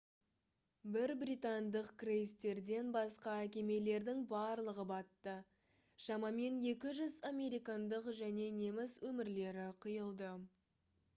[0.93, 5.35] бір британдық крейсерден басқа кемелердің барлығы батты
[6.07, 10.31] шамамен 200 американдық және неміс өмірлері қиылды